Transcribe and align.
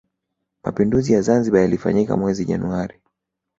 mapinduzi 0.63 1.13
ya 1.13 1.21
zanzibar 1.21 1.61
yalifanyika 1.61 2.17
mwezi 2.17 2.45
januari 2.45 2.95